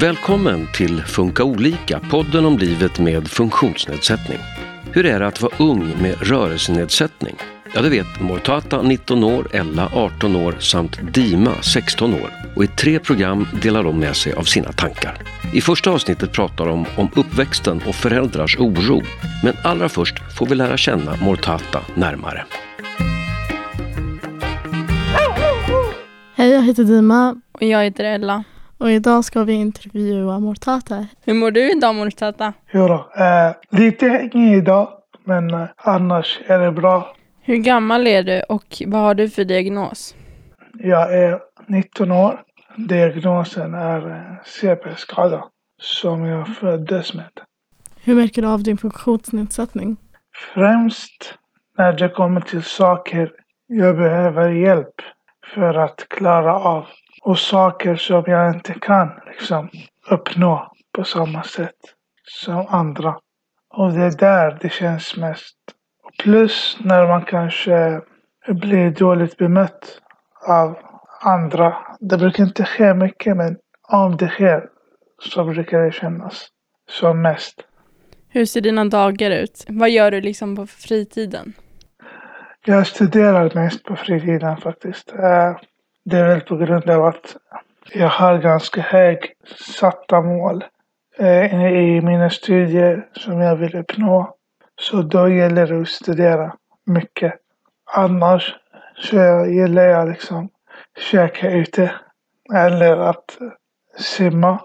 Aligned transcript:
Välkommen 0.00 0.66
till 0.74 1.02
Funka 1.02 1.44
olika, 1.44 2.00
podden 2.00 2.44
om 2.44 2.58
livet 2.58 2.98
med 2.98 3.28
funktionsnedsättning. 3.28 4.38
Hur 4.92 5.06
är 5.06 5.20
det 5.20 5.26
att 5.26 5.42
vara 5.42 5.52
ung 5.58 6.02
med 6.02 6.28
rörelsenedsättning? 6.28 7.36
Ja, 7.74 7.82
det 7.82 7.90
vet 7.90 8.20
Mortata 8.20 8.82
19 8.82 9.24
år, 9.24 9.48
Ella 9.52 9.90
18 9.94 10.36
år 10.36 10.56
samt 10.58 11.14
Dima 11.14 11.62
16 11.62 12.14
år. 12.14 12.30
Och 12.56 12.64
i 12.64 12.66
tre 12.66 12.98
program 12.98 13.46
delar 13.62 13.82
de 13.82 13.98
med 13.98 14.16
sig 14.16 14.32
av 14.32 14.42
sina 14.42 14.72
tankar. 14.72 15.18
I 15.54 15.60
första 15.60 15.90
avsnittet 15.90 16.32
pratar 16.32 16.66
de 16.66 16.86
om 16.96 17.08
uppväxten 17.16 17.82
och 17.88 17.94
föräldrars 17.94 18.58
oro. 18.58 19.02
Men 19.44 19.54
allra 19.64 19.88
först 19.88 20.14
får 20.38 20.46
vi 20.46 20.54
lära 20.54 20.76
känna 20.76 21.16
Mortata 21.16 21.80
närmare. 21.94 22.44
Hej, 26.34 26.50
jag 26.50 26.62
heter 26.62 26.84
Dima 26.84 27.36
Och 27.52 27.62
jag 27.62 27.84
heter 27.84 28.04
Ella. 28.04 28.44
Och 28.80 28.90
idag 28.90 29.24
ska 29.24 29.44
vi 29.44 29.52
intervjua 29.52 30.38
Mortata. 30.38 31.06
Hur 31.24 31.34
mår 31.34 31.50
du 31.50 31.70
idag 31.70 31.94
Mortata? 31.94 32.52
Jo 32.72 32.88
då, 32.88 33.22
eh, 33.24 33.52
lite 33.70 34.08
hängig 34.08 34.56
idag, 34.56 34.88
men 35.24 35.54
eh, 35.54 35.66
annars 35.76 36.40
är 36.46 36.58
det 36.58 36.72
bra. 36.72 37.14
Hur 37.42 37.56
gammal 37.56 38.06
är 38.06 38.22
du 38.22 38.42
och 38.42 38.82
vad 38.86 39.00
har 39.00 39.14
du 39.14 39.30
för 39.30 39.44
diagnos? 39.44 40.14
Jag 40.72 41.14
är 41.14 41.38
19 41.66 42.10
år. 42.10 42.42
Diagnosen 42.76 43.74
är 43.74 44.10
eh, 44.10 44.44
CP-skada 44.44 45.44
som 45.82 46.24
jag 46.24 46.56
föddes 46.56 47.14
med. 47.14 47.30
Hur 48.04 48.14
märker 48.14 48.42
du 48.42 48.48
av 48.48 48.62
din 48.62 48.78
funktionsnedsättning? 48.78 49.96
Främst 50.54 51.34
när 51.78 51.92
det 51.92 52.08
kommer 52.08 52.40
till 52.40 52.62
saker 52.62 53.32
jag 53.66 53.96
behöver 53.96 54.48
hjälp 54.50 54.94
för 55.54 55.74
att 55.74 56.06
klara 56.08 56.54
av 56.54 56.86
och 57.20 57.38
saker 57.38 57.96
som 57.96 58.24
jag 58.26 58.54
inte 58.54 58.74
kan 58.74 59.10
liksom 59.26 59.70
uppnå 60.10 60.72
på 60.92 61.04
samma 61.04 61.42
sätt 61.42 61.76
som 62.24 62.66
andra. 62.68 63.18
Och 63.74 63.92
det 63.92 64.02
är 64.02 64.18
där 64.18 64.58
det 64.60 64.68
känns 64.68 65.16
mest. 65.16 65.56
Plus 66.22 66.76
när 66.80 67.06
man 67.06 67.24
kanske 67.24 68.00
blir 68.48 68.90
dåligt 68.90 69.36
bemött 69.36 70.00
av 70.48 70.78
andra. 71.20 71.76
Det 72.00 72.18
brukar 72.18 72.44
inte 72.44 72.64
ske 72.64 72.94
mycket 72.94 73.36
men 73.36 73.56
om 73.88 74.16
det 74.16 74.28
sker 74.28 74.68
så 75.22 75.44
brukar 75.44 75.80
det 75.80 75.92
kännas 75.92 76.48
som 76.90 77.22
mest. 77.22 77.62
Hur 78.28 78.44
ser 78.44 78.60
dina 78.60 78.84
dagar 78.84 79.30
ut? 79.30 79.64
Vad 79.68 79.90
gör 79.90 80.10
du 80.10 80.20
liksom 80.20 80.56
på 80.56 80.66
fritiden? 80.66 81.52
Jag 82.64 82.86
studerar 82.86 83.54
mest 83.54 83.84
på 83.84 83.96
fritiden 83.96 84.56
faktiskt. 84.56 85.12
Det 86.04 86.16
är 86.16 86.28
väl 86.28 86.40
på 86.40 86.56
grund 86.56 86.90
av 86.90 87.04
att 87.04 87.36
jag 87.92 88.08
har 88.08 88.38
ganska 88.38 88.80
hög 88.80 89.32
satta 89.56 90.20
mål 90.20 90.64
eh, 91.18 91.64
i 91.72 92.00
mina 92.00 92.30
studier 92.30 93.08
som 93.12 93.40
jag 93.40 93.56
vill 93.56 93.76
uppnå. 93.76 94.34
Så 94.80 95.02
då 95.02 95.28
gäller 95.28 95.66
det 95.66 95.80
att 95.80 95.88
studera 95.88 96.54
mycket. 96.86 97.34
Annars 97.92 98.56
så 98.96 99.46
gillar 99.46 99.82
jag 99.82 100.08
liksom 100.08 100.48
käka 101.10 101.50
ute 101.50 101.92
eller 102.54 102.96
att 102.96 103.38
simma 103.98 104.60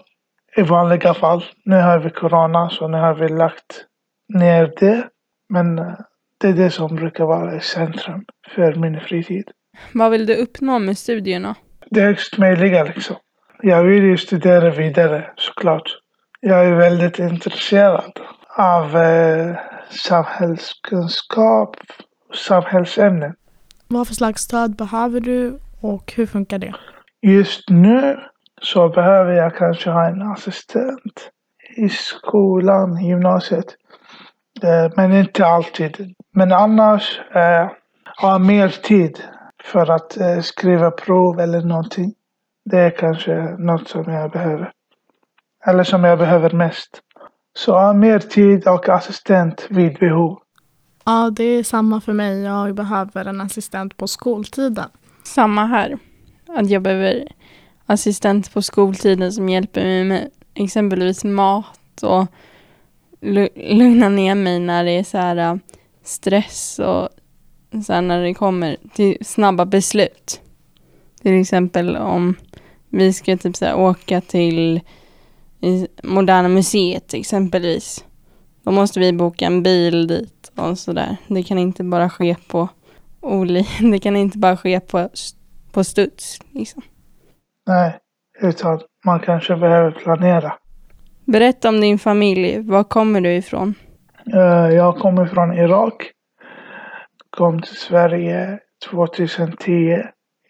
i 0.56 0.62
vanliga 0.62 1.14
fall. 1.14 1.44
Nu 1.64 1.76
har 1.76 1.98
vi 1.98 2.10
corona 2.10 2.70
så 2.70 2.88
nu 2.88 2.98
har 2.98 3.14
vi 3.14 3.28
lagt 3.28 3.84
ner 4.28 4.72
det. 4.76 5.08
Men 5.48 5.78
eh, 5.78 5.94
det 6.38 6.48
är 6.48 6.52
det 6.52 6.70
som 6.70 6.96
brukar 6.96 7.24
vara 7.24 7.56
i 7.56 7.60
centrum 7.60 8.24
för 8.54 8.74
min 8.74 9.00
fritid. 9.00 9.50
Vad 9.94 10.10
vill 10.10 10.26
du 10.26 10.36
uppnå 10.36 10.78
med 10.78 10.98
studierna? 10.98 11.54
Det 11.90 12.00
högst 12.00 12.38
möjliga 12.38 12.84
liksom. 12.84 13.16
Jag 13.62 13.82
vill 13.82 14.04
ju 14.04 14.16
studera 14.16 14.70
vidare 14.70 15.30
såklart. 15.36 15.98
Jag 16.40 16.66
är 16.66 16.74
väldigt 16.74 17.18
intresserad 17.18 18.20
av 18.56 18.96
eh, 18.96 19.56
samhällskunskap 19.90 21.76
och 22.28 22.36
samhällsämnen. 22.36 23.34
Vad 23.88 24.06
för 24.06 24.14
slags 24.14 24.42
stöd 24.42 24.76
behöver 24.76 25.20
du 25.20 25.58
och 25.80 26.12
hur 26.16 26.26
funkar 26.26 26.58
det? 26.58 26.74
Just 27.22 27.70
nu 27.70 28.16
så 28.62 28.88
behöver 28.88 29.32
jag 29.32 29.56
kanske 29.56 29.90
ha 29.90 30.08
en 30.08 30.22
assistent 30.22 31.30
i 31.76 31.88
skolan, 31.88 32.98
i 32.98 33.08
gymnasiet. 33.08 33.66
Eh, 34.62 34.92
Men 34.96 35.12
inte 35.12 35.46
alltid. 35.46 36.14
Men 36.34 36.52
annars 36.52 37.20
eh, 37.34 37.70
ha 38.22 38.38
mer 38.38 38.68
tid 38.68 39.22
för 39.72 39.90
att 39.90 40.16
eh, 40.16 40.40
skriva 40.40 40.90
prov 40.90 41.40
eller 41.40 41.60
någonting. 41.60 42.14
Det 42.70 42.78
är 42.78 42.90
kanske 42.90 43.56
något 43.58 43.88
som 43.88 44.12
jag 44.12 44.30
behöver. 44.30 44.72
Eller 45.66 45.84
som 45.84 46.04
jag 46.04 46.18
behöver 46.18 46.50
mest. 46.50 47.00
Så 47.58 47.72
ha 47.72 47.92
mer 47.92 48.18
tid 48.18 48.68
och 48.68 48.88
assistent 48.88 49.66
vid 49.70 49.98
behov. 49.98 50.38
Ja, 51.04 51.30
det 51.36 51.44
är 51.44 51.62
samma 51.62 52.00
för 52.00 52.12
mig. 52.12 52.42
Jag 52.42 52.74
behöver 52.74 53.24
en 53.24 53.40
assistent 53.40 53.96
på 53.96 54.06
skoltiden. 54.06 54.88
Samma 55.24 55.66
här. 55.66 55.98
Att 56.48 56.70
jag 56.70 56.82
behöver 56.82 57.28
assistent 57.86 58.54
på 58.54 58.62
skoltiden 58.62 59.32
som 59.32 59.48
hjälper 59.48 59.82
mig 59.84 60.04
med 60.04 60.30
exempelvis 60.54 61.24
mat 61.24 62.02
och 62.02 62.26
lu- 63.20 63.76
lugna 63.78 64.08
ner 64.08 64.34
mig 64.34 64.58
när 64.58 64.84
det 64.84 64.90
är 64.90 65.04
så 65.04 65.18
här 65.18 65.36
äh, 65.36 65.54
stress 66.04 66.78
och 66.78 67.08
så 67.86 67.92
här 67.92 68.00
när 68.02 68.22
det 68.22 68.34
kommer 68.34 68.76
till 68.94 69.16
snabba 69.20 69.66
beslut. 69.66 70.40
Till 71.22 71.40
exempel 71.40 71.96
om 71.96 72.34
vi 72.90 73.12
ska 73.12 73.36
typ 73.36 73.56
så 73.56 73.74
åka 73.74 74.20
till 74.20 74.80
Moderna 76.02 76.48
Museet 76.48 77.14
exempelvis. 77.14 78.04
Då 78.62 78.70
måste 78.70 79.00
vi 79.00 79.12
boka 79.12 79.46
en 79.46 79.62
bil 79.62 80.06
dit 80.06 80.52
och 80.56 80.78
sådär. 80.78 81.16
Det 81.26 81.42
kan 81.42 81.58
inte 81.58 81.84
bara 81.84 82.10
ske 82.10 82.36
på 82.48 82.68
oli 83.20 83.66
det 83.92 83.98
kan 83.98 84.16
inte 84.16 84.38
bara 84.38 84.56
ske 84.56 84.80
på, 84.80 85.08
på 85.72 85.84
studs. 85.84 86.38
Liksom. 86.50 86.82
Nej, 87.66 87.98
utan 88.42 88.80
man 89.04 89.20
kanske 89.20 89.56
behöver 89.56 89.90
planera. 89.90 90.52
Berätta 91.24 91.68
om 91.68 91.80
din 91.80 91.98
familj. 91.98 92.58
Var 92.60 92.84
kommer 92.84 93.20
du 93.20 93.32
ifrån? 93.32 93.74
Eh, 94.34 94.74
Jag 94.74 94.96
kommer 94.96 95.26
från 95.26 95.52
Irak. 95.52 96.10
Kom 97.36 97.62
till 97.62 97.76
Sverige 97.76 98.58
2010. 98.90 100.02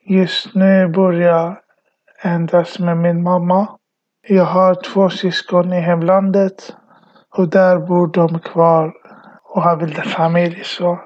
Just 0.09 0.55
nu 0.55 0.89
bor 0.89 1.15
jag 1.15 1.57
endast 2.23 2.79
med 2.79 2.97
min 2.97 3.23
mamma. 3.23 3.69
Jag 4.29 4.45
har 4.45 4.75
två 4.75 5.11
syskon 5.11 5.73
i 5.73 5.81
hemlandet. 5.81 6.75
Och 7.37 7.49
där 7.49 7.79
bor 7.79 8.07
de 8.07 8.39
kvar 8.39 8.93
och 9.43 9.63
har 9.63 9.77
bildat 9.77 10.07
familj. 10.07 10.61
Så. 10.65 11.01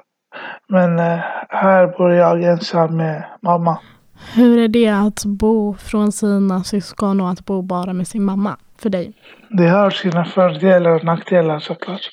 Men 0.69 0.99
eh, 0.99 1.19
här 1.49 1.87
bor 1.97 2.11
jag 2.11 2.43
ensam 2.43 2.97
med 2.97 3.23
mamma. 3.41 3.79
Hur 4.35 4.59
är 4.59 4.67
det 4.67 4.89
att 4.89 5.25
bo 5.25 5.73
från 5.73 6.11
sina 6.11 6.63
syskon 6.63 7.21
och 7.21 7.29
att 7.29 7.45
bo 7.45 7.61
bara 7.61 7.93
med 7.93 8.07
sin 8.07 8.23
mamma 8.23 8.57
för 8.77 8.89
dig? 8.89 9.13
Det 9.49 9.67
har 9.67 9.89
sina 9.89 10.25
fördelar 10.25 10.91
och 10.91 11.03
nackdelar 11.03 11.59
såklart. 11.59 12.09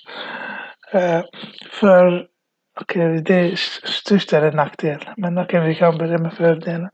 Eh, 0.93 1.21
för, 1.81 2.27
okej, 2.81 3.23
det 3.23 3.35
är 3.35 3.57
störst 3.85 4.33
är 4.33 4.43
en 4.43 4.57
nackdel. 4.57 5.11
Men 5.17 5.39
okej, 5.39 5.61
vi 5.61 5.75
kan 5.75 5.99
börja 5.99 6.19
med 6.19 6.33
fördelen. 6.33 6.89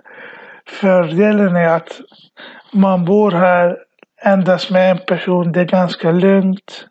Fördelen 0.67 1.57
är 1.57 1.69
att 1.69 2.01
man 2.73 3.05
bor 3.05 3.31
här 3.31 3.79
endast 4.23 4.71
med 4.71 4.91
en 4.91 4.99
person. 4.99 5.53
Det 5.53 5.61
är 5.61 5.65
ganska 5.65 6.11
lugnt. 6.11 6.87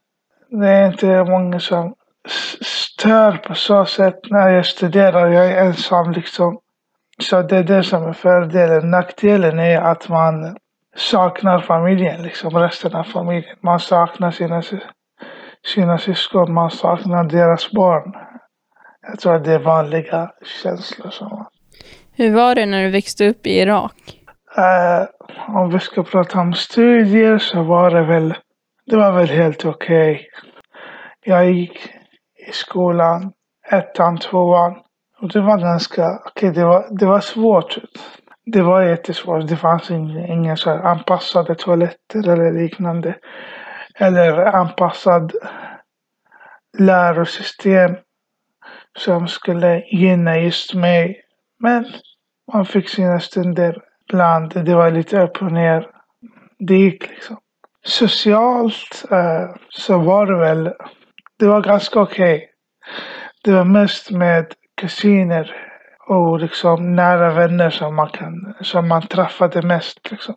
Det 0.50 0.70
är 0.70 0.88
inte 0.88 1.24
många 1.24 1.60
som 1.60 1.96
stör 2.62 3.38
på 3.38 3.56
så 3.56 3.86
sätt 3.86 4.20
när 4.30 4.50
jag 4.50 4.66
studerar. 4.66 5.28
Jag 5.28 5.52
är 5.52 5.66
ensam 5.66 6.12
liksom. 6.12 6.60
Så 7.20 7.42
det 7.42 7.58
är 7.58 7.64
det 7.64 7.84
som 7.84 8.04
är 8.04 8.14
fördelen. 8.14 8.92
Nackdelen 8.92 9.60
är 9.60 9.82
att 9.82 10.10
man 10.10 10.58
saknar 10.96 11.60
familjen, 11.60 12.22
liksom 12.22 12.58
resten 12.58 12.96
av 12.96 13.04
familjen. 13.04 13.58
Man 13.62 13.80
saknar 13.80 14.32
sina, 14.32 14.62
sina 15.66 15.98
syskon, 15.98 16.54
man 16.54 16.72
saknar 16.72 17.24
deras 17.24 17.72
barn. 17.72 18.14
Jag 19.08 19.20
tror 19.20 19.36
att 19.36 19.44
det 19.44 19.52
är 19.52 19.60
vanliga 19.60 20.32
känslor 20.64 21.10
som. 21.10 21.46
Hur 22.16 22.36
var 22.36 22.56
det 22.56 22.66
när 22.66 22.84
du 22.84 22.90
växte 22.90 23.30
upp 23.30 23.48
i 23.48 23.60
Irak? 23.60 24.20
Eh, 24.58 25.08
om 25.56 25.70
vi 25.70 25.80
ska 25.80 26.04
prata 26.04 26.40
om 26.40 26.54
studier 26.54 27.38
så 27.38 27.64
var 27.64 27.92
det 27.92 28.04
väl, 28.04 28.34
det 28.86 28.96
var 28.96 29.12
väl 29.12 29.30
helt 29.30 29.66
okej. 29.66 30.28
Jag 31.26 31.52
gick 31.52 31.90
i 32.48 32.52
skolan, 32.52 33.32
ettan, 33.72 34.18
tvåan. 34.18 34.76
Och 35.22 35.30
det 35.30 35.42
var 35.42 35.58
ganska, 35.58 36.20
okej 36.26 36.52
det, 36.52 36.66
var, 36.66 36.88
det 37.00 37.06
var 37.06 37.20
svårt. 37.20 37.78
Det 38.46 38.62
var 38.62 38.82
jättesvårt. 38.82 39.48
Det 39.48 39.56
fanns 39.56 39.92
inga, 39.92 40.28
inga 40.28 40.58
så 40.58 40.72
anpassade 40.72 41.56
toaletter 41.56 42.30
eller 42.30 42.52
liknande. 42.52 43.16
Eller 43.96 44.46
anpassad 44.46 45.32
lärosystem 46.78 47.96
som 48.98 49.28
skulle 49.28 49.84
gynna 49.92 50.38
just 50.38 50.74
mig. 50.74 51.22
Men 51.60 51.86
man 52.54 52.66
fick 52.66 52.90
sina 52.90 53.20
stunder 53.20 53.82
ibland. 54.10 54.66
Det 54.66 54.76
var 54.76 54.92
lite 54.92 55.22
upp 55.22 55.42
och 55.42 55.52
ner. 55.52 55.88
Det 56.60 56.76
gick 56.76 57.10
liksom. 57.10 57.38
socialt 57.86 59.06
eh, 59.12 59.56
så 59.70 59.98
var 59.98 60.26
det 60.26 60.38
väl, 60.38 60.74
det 61.40 61.48
var 61.48 61.62
ganska 61.62 62.00
okej. 62.00 62.36
Okay. 62.36 62.48
Det 63.44 63.52
var 63.52 63.64
mest 63.64 64.12
med 64.12 64.54
kusiner 64.82 65.56
och 66.08 66.40
liksom 66.40 66.96
nära 66.96 67.34
vänner 67.34 67.70
som 67.70 67.96
man, 67.96 68.10
kan, 68.10 68.54
som 68.62 68.88
man 68.88 69.02
träffade 69.02 69.62
mest. 69.62 70.12
Liksom. 70.12 70.36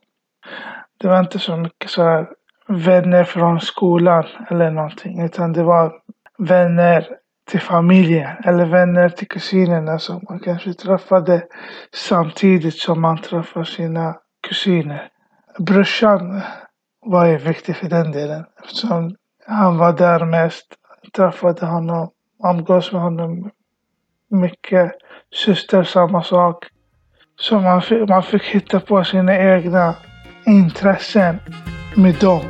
Det 0.98 1.08
var 1.08 1.20
inte 1.20 1.38
så 1.38 1.56
mycket 1.56 1.90
så 1.90 2.02
här 2.02 2.26
vänner 2.68 3.24
från 3.24 3.60
skolan 3.60 4.24
eller 4.50 4.70
någonting 4.70 5.22
utan 5.22 5.52
det 5.52 5.62
var 5.62 5.92
vänner 6.38 7.08
till 7.50 7.60
familjen 7.60 8.36
eller 8.44 8.66
vänner 8.66 9.08
till 9.08 9.28
kusinerna 9.28 9.92
alltså, 9.92 10.12
som 10.12 10.26
man 10.28 10.40
kanske 10.40 10.74
träffade 10.74 11.44
samtidigt 11.94 12.78
som 12.78 13.00
man 13.00 13.18
träffar 13.18 13.64
sina 13.64 14.16
kusiner. 14.48 15.08
Brorsan 15.58 16.40
var 17.06 17.26
ju 17.26 17.36
viktig 17.36 17.76
för 17.76 17.88
den 17.88 18.12
delen 18.12 18.44
eftersom 18.64 19.16
han 19.46 19.78
var 19.78 19.92
där 19.92 20.24
mest, 20.24 20.66
träffade 21.16 21.66
honom, 21.66 22.10
umgås 22.44 22.92
med 22.92 23.02
honom 23.02 23.50
mycket. 24.30 24.92
Syster 25.34 25.82
samma 25.82 26.22
sak. 26.22 26.64
Så 27.40 27.60
man 27.60 27.82
fick, 27.82 28.08
man 28.08 28.22
fick 28.22 28.44
hitta 28.44 28.80
på 28.80 29.04
sina 29.04 29.36
egna 29.36 29.94
intressen 30.46 31.38
med 31.96 32.14
dem. 32.14 32.40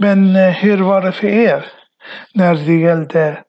Men 0.00 0.36
eh, 0.36 0.50
hur 0.50 0.78
var 0.78 1.02
det 1.02 1.12
för 1.12 1.26
er 1.26 1.66
när 2.34 2.54
det 2.54 2.74
gällde 2.74 3.44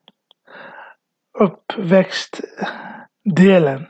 uppväxtdelen? 1.39 3.85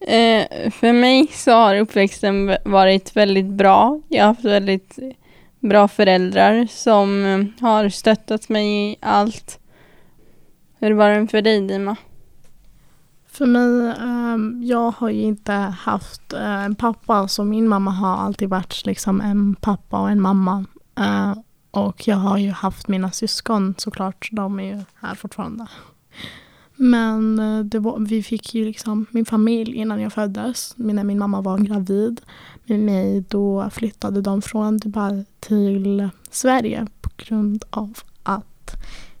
Eh, 0.00 0.70
för 0.70 0.92
mig 0.92 1.26
så 1.26 1.52
har 1.52 1.76
uppväxten 1.76 2.56
varit 2.64 3.16
väldigt 3.16 3.46
bra. 3.46 4.00
Jag 4.08 4.22
har 4.22 4.28
haft 4.28 4.44
väldigt 4.44 4.98
bra 5.60 5.88
föräldrar 5.88 6.66
som 6.70 7.24
eh, 7.24 7.44
har 7.60 7.88
stöttat 7.88 8.48
mig 8.48 8.90
i 8.90 8.96
allt. 9.00 9.60
Hur 10.78 10.92
var 10.92 11.10
det 11.10 11.26
för 11.26 11.42
dig 11.42 11.66
Dima? 11.66 11.96
För 13.28 13.46
mig, 13.46 13.94
um, 14.02 14.62
jag 14.62 14.90
har 14.90 15.10
ju 15.10 15.22
inte 15.22 15.52
haft 15.52 16.32
uh, 16.32 16.64
en 16.64 16.74
pappa 16.74 17.28
så 17.28 17.44
min 17.44 17.68
mamma 17.68 17.90
har 17.90 18.16
alltid 18.16 18.48
varit 18.48 18.86
liksom 18.86 19.20
en 19.20 19.54
pappa 19.54 20.00
och 20.00 20.10
en 20.10 20.20
mamma. 20.20 20.64
Uh, 21.00 21.34
och 21.76 22.08
jag 22.08 22.16
har 22.16 22.38
ju 22.38 22.50
haft 22.50 22.88
mina 22.88 23.10
syskon 23.10 23.74
såklart, 23.78 24.28
de 24.32 24.60
är 24.60 24.64
ju 24.64 24.82
här 24.94 25.14
fortfarande. 25.14 25.66
Men 26.76 27.38
eh, 27.38 27.64
det 27.64 27.78
var, 27.78 27.98
vi 27.98 28.22
fick 28.22 28.54
ju 28.54 28.64
liksom 28.64 29.06
min 29.10 29.24
familj 29.24 29.74
innan 29.74 30.00
jag 30.00 30.12
föddes. 30.12 30.74
När 30.76 31.04
min 31.04 31.18
mamma 31.18 31.40
var 31.40 31.58
gravid 31.58 32.20
med 32.64 32.80
mig 32.80 33.24
då 33.28 33.70
flyttade 33.70 34.20
de 34.20 34.42
från 34.42 34.78
Dubai 34.78 35.24
till 35.40 36.08
Sverige 36.30 36.86
på 37.00 37.10
grund 37.16 37.64
av 37.70 37.98
att 38.22 38.76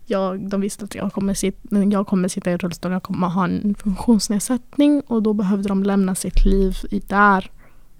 jag, 0.06 0.48
de 0.48 0.60
visste 0.60 0.84
att 0.84 0.94
jag 0.94 1.12
kommer, 1.12 1.34
sitta, 1.34 1.84
jag 1.84 2.06
kommer 2.06 2.28
sitta 2.28 2.52
i 2.52 2.56
rullstol, 2.56 2.92
jag 2.92 3.02
kommer 3.02 3.28
ha 3.28 3.44
en 3.44 3.74
funktionsnedsättning 3.74 5.00
och 5.00 5.22
då 5.22 5.32
behövde 5.32 5.68
de 5.68 5.82
lämna 5.82 6.14
sitt 6.14 6.44
liv 6.44 6.74
där 7.06 7.50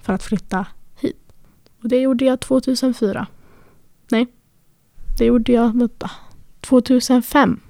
för 0.03 0.13
att 0.13 0.23
flytta 0.23 0.67
hit. 1.01 1.33
Och 1.83 1.89
det 1.89 2.01
gjorde 2.01 2.25
jag 2.25 2.41
2004. 2.41 3.27
Nej, 4.11 4.27
det 5.19 5.25
gjorde 5.25 5.53
jag 5.53 5.79
vänta, 5.79 6.11
2005. 6.61 7.61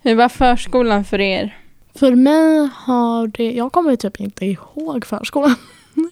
Hur 0.00 0.14
var 0.14 0.28
förskolan 0.28 1.04
för 1.04 1.20
er? 1.20 1.58
För 1.94 2.14
mig 2.14 2.70
har 2.74 3.26
det, 3.26 3.52
jag 3.52 3.72
kommer 3.72 3.96
typ 3.96 4.20
inte 4.20 4.46
ihåg 4.46 5.04
förskolan. 5.04 5.54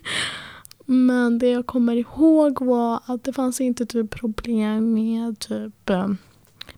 Men 0.86 1.38
det 1.38 1.48
jag 1.48 1.66
kommer 1.66 1.96
ihåg 1.96 2.60
var 2.60 3.00
att 3.06 3.24
det 3.24 3.32
fanns 3.32 3.60
inte 3.60 3.86
typ 3.86 4.10
problem 4.10 4.92
med 4.92 5.38
typ 5.38 5.90
eh, 5.90 6.08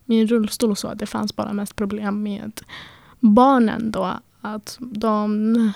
min 0.05 0.27
rullstol 0.27 0.71
och 0.71 0.79
så. 0.79 0.95
Det 0.95 1.07
fanns 1.07 1.37
bara 1.37 1.53
mest 1.53 1.77
problem 1.77 2.23
med 2.23 2.61
barnen 3.21 3.91
då. 3.91 4.13
Att 4.41 4.79
de 4.81 5.73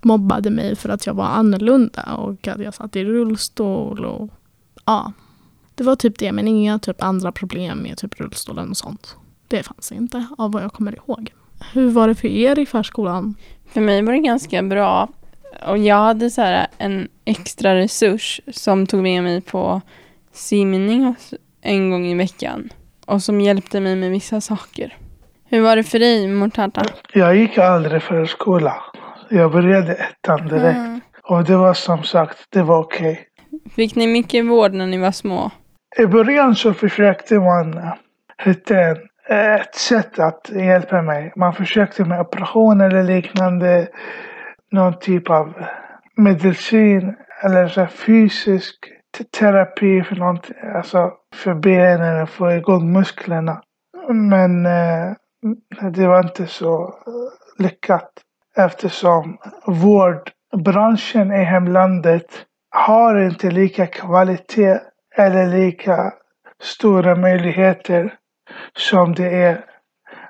mobbade 0.00 0.50
mig 0.50 0.76
för 0.76 0.88
att 0.88 1.06
jag 1.06 1.14
var 1.14 1.24
annorlunda 1.24 2.14
och 2.16 2.48
att 2.48 2.60
jag 2.60 2.74
satt 2.74 2.96
i 2.96 3.04
rullstol 3.04 4.04
och 4.04 4.30
ja. 4.84 5.12
Det 5.76 5.84
var 5.84 5.96
typ 5.96 6.18
det, 6.18 6.32
men 6.32 6.48
inga 6.48 6.78
typ 6.78 7.02
andra 7.02 7.32
problem 7.32 7.78
med 7.78 7.98
typ 7.98 8.20
rullstolen 8.20 8.70
och 8.70 8.76
sånt. 8.76 9.16
Det 9.48 9.62
fanns 9.62 9.92
inte 9.92 10.26
av 10.38 10.52
vad 10.52 10.62
jag 10.62 10.72
kommer 10.72 10.94
ihåg. 10.94 11.32
Hur 11.72 11.90
var 11.90 12.08
det 12.08 12.14
för 12.14 12.28
er 12.28 12.58
i 12.58 12.66
förskolan? 12.66 13.34
För 13.68 13.80
mig 13.80 14.02
var 14.02 14.12
det 14.12 14.18
ganska 14.18 14.62
bra. 14.62 15.08
Och 15.66 15.78
jag 15.78 15.96
hade 15.96 16.30
så 16.30 16.40
här 16.40 16.66
en 16.78 17.08
extra 17.24 17.74
resurs 17.74 18.40
som 18.52 18.86
tog 18.86 19.02
med 19.02 19.22
mig 19.22 19.40
på 19.40 19.80
simning 20.32 21.14
en 21.62 21.90
gång 21.90 22.06
i 22.06 22.14
veckan 22.14 22.70
och 23.06 23.22
som 23.22 23.40
hjälpte 23.40 23.80
mig 23.80 23.96
med 23.96 24.10
vissa 24.10 24.40
saker. 24.40 24.96
Hur 25.44 25.60
var 25.60 25.76
det 25.76 25.84
för 25.84 25.98
dig, 25.98 26.28
Mortata? 26.28 26.82
Jag 27.12 27.36
gick 27.36 27.58
aldrig 27.58 28.02
förskola. 28.02 28.82
Jag 29.30 29.52
började 29.52 29.94
ettan 29.94 30.48
direkt. 30.48 30.76
Mm. 30.76 31.00
Och 31.22 31.44
det 31.44 31.56
var 31.56 31.74
som 31.74 32.02
sagt, 32.02 32.38
det 32.50 32.62
var 32.62 32.78
okej. 32.78 33.28
Okay. 33.50 33.72
Fick 33.74 33.94
ni 33.94 34.06
mycket 34.06 34.44
vård 34.44 34.72
när 34.72 34.86
ni 34.86 34.98
var 34.98 35.12
små? 35.12 35.50
I 35.98 36.06
början 36.06 36.54
så 36.54 36.74
försökte 36.74 37.38
man 37.38 37.80
hitta 38.38 38.74
ett 39.28 39.74
sätt 39.74 40.18
att 40.18 40.50
hjälpa 40.54 41.02
mig. 41.02 41.32
Man 41.36 41.52
försökte 41.52 42.04
med 42.04 42.20
operation 42.20 42.80
eller 42.80 43.02
liknande. 43.02 43.88
Någon 44.72 44.98
typ 44.98 45.30
av 45.30 45.54
medicin 46.16 47.16
eller 47.42 47.68
så 47.68 47.86
fysisk 47.86 48.74
terapi 49.38 50.02
för 50.02 50.16
någonting, 50.16 50.56
alltså 50.74 51.12
för 51.34 51.54
benen 51.54 52.22
och 52.22 52.30
få 52.30 52.52
igång 52.52 52.92
musklerna. 52.92 53.62
Men 54.08 54.66
eh, 54.66 55.12
det 55.92 56.06
var 56.06 56.18
inte 56.22 56.46
så 56.46 56.84
eh, 56.84 57.64
lyckat 57.64 58.10
eftersom 58.56 59.38
vårdbranschen 59.66 61.32
i 61.32 61.44
hemlandet 61.44 62.26
har 62.70 63.20
inte 63.20 63.50
lika 63.50 63.86
kvalitet 63.86 64.80
eller 65.16 65.46
lika 65.46 66.12
stora 66.62 67.16
möjligheter 67.16 68.14
som 68.78 69.14
det 69.14 69.42
är 69.42 69.64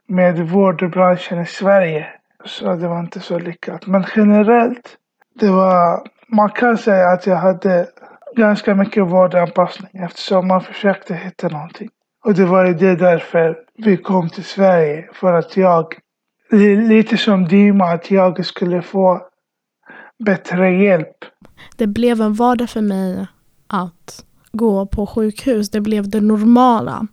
med 0.09 0.49
vårdbranschen 0.49 1.41
i 1.41 1.47
Sverige. 1.47 2.06
Så 2.44 2.75
det 2.75 2.88
var 2.88 3.00
inte 3.00 3.21
så 3.21 3.38
lyckat. 3.38 3.87
Men 3.87 4.05
generellt, 4.16 4.97
det 5.40 5.50
var, 5.50 6.09
man 6.28 6.50
kan 6.50 6.78
säga 6.78 7.09
att 7.09 7.26
jag 7.26 7.37
hade 7.37 7.88
ganska 8.37 8.75
mycket 8.75 9.07
vårdanpassning 9.07 9.90
eftersom 10.02 10.49
man 10.49 10.61
försökte 10.61 11.14
hitta 11.14 11.49
någonting. 11.49 11.88
Och 12.25 12.35
det 12.35 12.45
var 12.45 12.66
ju 12.66 12.75
det 12.75 12.97
därför 12.97 13.59
vi 13.76 13.97
kom 13.97 14.28
till 14.28 14.45
Sverige. 14.45 15.09
För 15.12 15.33
att 15.33 15.57
jag, 15.57 15.95
lite 16.88 17.16
som 17.16 17.49
Dima, 17.49 17.85
att 17.85 18.11
jag 18.11 18.47
skulle 18.47 18.83
få 18.83 19.28
bättre 20.25 20.71
hjälp. 20.71 21.16
Det 21.76 21.87
blev 21.87 22.21
en 22.21 22.35
vardag 22.35 22.71
för 22.71 22.81
mig 22.81 23.26
att 23.66 24.25
gå 24.57 24.87
på 24.87 25.07
sjukhus. 25.07 25.71
Det 25.71 25.81
blev 25.81 26.09
det 26.09 26.21
normala. 26.21 27.07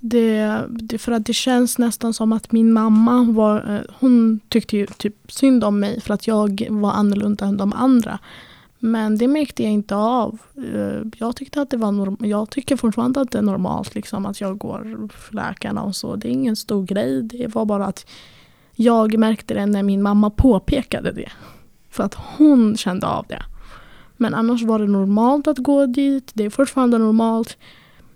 Det, 0.00 0.60
det, 0.68 0.98
för 0.98 1.12
att 1.12 1.26
det 1.26 1.32
känns 1.32 1.78
nästan 1.78 2.14
som 2.14 2.32
att 2.32 2.52
min 2.52 2.72
mamma 2.72 3.24
var, 3.24 3.74
eh, 3.74 3.94
hon 3.98 4.40
tyckte 4.48 4.76
ju 4.76 4.86
typ 4.86 5.32
synd 5.32 5.64
om 5.64 5.80
mig 5.80 6.00
för 6.00 6.14
att 6.14 6.26
jag 6.26 6.66
var 6.70 6.92
annorlunda 6.92 7.46
än 7.46 7.56
de 7.56 7.72
andra. 7.72 8.18
Men 8.78 9.18
det 9.18 9.28
märkte 9.28 9.62
jag 9.62 9.72
inte 9.72 9.96
av. 9.96 10.38
Eh, 10.74 11.00
jag 11.16 11.36
tyckte 11.36 11.62
att 11.62 11.70
det 11.70 11.76
var 11.76 11.92
norm- 11.92 12.26
Jag 12.26 12.50
tycker 12.50 12.76
fortfarande 12.76 13.20
att 13.20 13.30
det 13.30 13.38
är 13.38 13.42
normalt 13.42 13.94
liksom, 13.94 14.26
att 14.26 14.40
jag 14.40 14.58
går 14.58 15.08
för 15.12 15.34
läkarna 15.34 15.82
och 15.82 15.96
så. 15.96 16.16
Det 16.16 16.28
är 16.28 16.32
ingen 16.32 16.56
stor 16.56 16.84
grej. 16.84 17.22
Det 17.22 17.54
var 17.54 17.64
bara 17.64 17.86
att 17.86 18.06
jag 18.74 19.18
märkte 19.18 19.54
det 19.54 19.66
när 19.66 19.82
min 19.82 20.02
mamma 20.02 20.30
påpekade 20.30 21.12
det. 21.12 21.30
För 21.90 22.04
att 22.04 22.14
hon 22.14 22.76
kände 22.76 23.06
av 23.06 23.26
det. 23.28 23.42
Men 24.16 24.34
annars 24.34 24.62
var 24.62 24.78
det 24.78 24.86
normalt 24.86 25.48
att 25.48 25.58
gå 25.58 25.86
dit. 25.86 26.30
Det 26.34 26.44
är 26.44 26.50
fortfarande 26.50 26.98
normalt. 26.98 27.56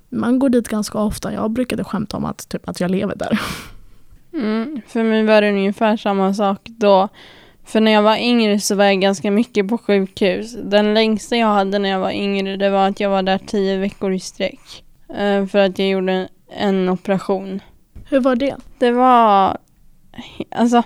Man 0.08 0.38
går 0.38 0.48
dit 0.48 0.68
ganska 0.68 0.98
ofta. 0.98 1.32
Jag 1.32 1.50
brukade 1.50 1.84
skämta 1.84 2.16
om 2.16 2.24
att, 2.24 2.48
typ, 2.48 2.68
att 2.68 2.80
jag 2.80 2.90
lever 2.90 3.16
där. 3.16 3.40
Mm, 4.32 4.80
för 4.86 5.02
mig 5.02 5.24
var 5.24 5.42
det 5.42 5.48
ungefär 5.48 5.96
samma 5.96 6.34
sak 6.34 6.60
då. 6.64 7.08
För 7.64 7.80
när 7.80 7.92
jag 7.92 8.02
var 8.02 8.16
yngre 8.16 8.60
så 8.60 8.74
var 8.74 8.84
jag 8.84 9.00
ganska 9.00 9.30
mycket 9.30 9.68
på 9.68 9.78
sjukhus. 9.78 10.56
Den 10.62 10.94
längsta 10.94 11.36
jag 11.36 11.46
hade 11.46 11.78
när 11.78 11.88
jag 11.88 12.00
var 12.00 12.10
yngre 12.10 12.56
det 12.56 12.70
var 12.70 12.88
att 12.88 13.00
jag 13.00 13.10
var 13.10 13.22
där 13.22 13.38
tio 13.38 13.76
veckor 13.76 14.12
i 14.12 14.20
sträck. 14.20 14.84
Eh, 15.08 15.46
för 15.46 15.58
att 15.58 15.78
jag 15.78 15.88
gjorde 15.88 16.28
en 16.48 16.88
operation. 16.88 17.60
Hur 18.10 18.20
var 18.20 18.36
det? 18.36 18.56
Det 18.78 18.90
var... 18.90 19.58
Alltså, 20.50 20.82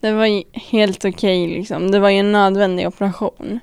det 0.00 0.12
var 0.12 0.58
helt 0.72 1.04
okej 1.04 1.44
okay, 1.44 1.58
liksom. 1.58 1.90
Det 1.90 1.98
var 1.98 2.10
ju 2.10 2.18
en 2.18 2.32
nödvändig 2.32 2.88
operation. 2.88 3.60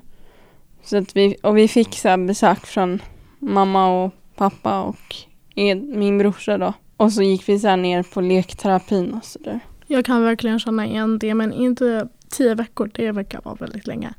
Så 0.84 0.98
att 0.98 1.16
vi, 1.16 1.36
och 1.42 1.56
vi 1.56 1.68
fick 1.68 1.94
så 1.94 2.16
besök 2.16 2.66
från 2.66 3.02
mamma 3.38 4.04
och 4.04 4.14
pappa 4.36 4.82
och 4.82 5.14
min 5.54 6.18
brorsa 6.18 6.58
då. 6.58 6.72
Och 6.96 7.12
så 7.12 7.22
gick 7.22 7.48
vi 7.48 7.58
så 7.58 7.76
ner 7.76 8.02
på 8.02 8.20
lekterapin 8.20 9.14
och 9.14 9.24
sådär. 9.24 9.60
Jag 9.86 10.04
kan 10.04 10.22
verkligen 10.22 10.58
känna 10.58 10.86
igen 10.86 11.18
det 11.18 11.34
men 11.34 11.52
inte 11.52 12.08
tio 12.28 12.54
veckor, 12.54 12.90
det 12.94 13.12
verkar 13.12 13.40
vara 13.44 13.54
väldigt 13.54 13.86
länge. 13.86 14.14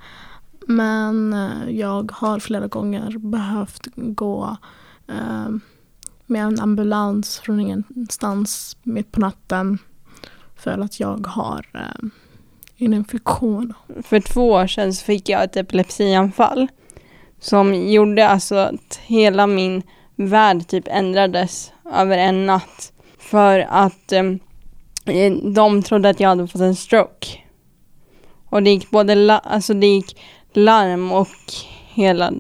Men 0.67 1.33
eh, 1.33 1.69
jag 1.69 2.11
har 2.11 2.39
flera 2.39 2.67
gånger 2.67 3.17
behövt 3.17 3.87
gå 3.95 4.57
eh, 5.07 5.49
med 6.25 6.43
en 6.43 6.59
ambulans 6.59 7.39
från 7.39 7.59
ingenstans 7.59 8.77
mitt 8.83 9.11
på 9.11 9.19
natten 9.19 9.77
för 10.55 10.79
att 10.79 10.99
jag 10.99 11.27
har 11.27 11.65
eh, 11.73 12.09
en 12.77 12.93
infektion. 12.93 13.73
För 14.03 14.19
två 14.19 14.49
år 14.49 14.67
sedan 14.67 14.93
så 14.93 15.05
fick 15.05 15.29
jag 15.29 15.43
ett 15.43 15.57
epilepsianfall 15.57 16.67
som 17.39 17.75
gjorde 17.75 18.27
alltså 18.27 18.55
att 18.55 18.99
hela 19.05 19.47
min 19.47 19.81
värld 20.15 20.67
typ 20.67 20.83
ändrades 20.87 21.71
över 21.93 22.17
en 22.17 22.45
natt. 22.45 22.93
För 23.19 23.59
att 23.69 24.11
ehm, 24.11 24.39
eh, 25.05 25.33
de 25.33 25.83
trodde 25.83 26.09
att 26.09 26.19
jag 26.19 26.29
hade 26.29 26.47
fått 26.47 26.61
en 26.61 26.75
stroke. 26.75 27.27
Och 28.49 28.63
det 28.63 28.69
gick 28.69 28.89
både 28.89 29.15
la- 29.15 29.37
alltså 29.39 29.73
det 29.73 29.87
gick 29.87 30.21
larm 30.53 31.11
och 31.11 31.27
hela 31.93 32.31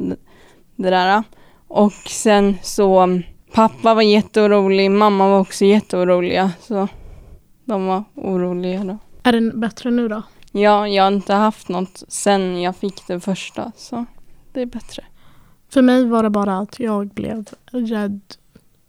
det 0.75 0.89
där. 0.89 1.23
Och 1.67 1.93
sen 1.93 2.57
så 2.61 2.99
ehm, 2.99 3.23
pappa 3.53 3.93
var 3.93 4.01
jätteorolig, 4.01 4.91
mamma 4.91 5.29
var 5.29 5.39
också 5.39 5.65
jätteoroliga. 5.65 6.51
Så 6.61 6.87
de 7.65 7.85
var 7.87 8.03
oroliga 8.15 8.83
då. 8.83 8.97
Är 9.23 9.31
den 9.31 9.59
bättre 9.59 9.91
nu 9.91 10.07
då? 10.07 10.23
Ja, 10.51 10.87
jag 10.87 11.03
har 11.03 11.11
inte 11.11 11.33
haft 11.33 11.69
något 11.69 12.03
sen 12.07 12.61
jag 12.61 12.75
fick 12.75 13.07
det 13.07 13.19
första, 13.19 13.71
så 13.75 14.05
det 14.53 14.61
är 14.61 14.65
bättre. 14.65 15.03
För 15.69 15.81
mig 15.81 16.05
var 16.05 16.23
det 16.23 16.29
bara 16.29 16.57
att 16.57 16.79
jag 16.79 17.07
blev 17.07 17.45
rädd 17.71 18.21